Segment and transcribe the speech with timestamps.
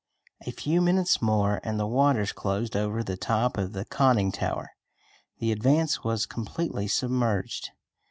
[0.47, 4.71] A few minutes more and the waters closed over the top of the conning tower.
[5.37, 7.69] The Advance was completely submerged.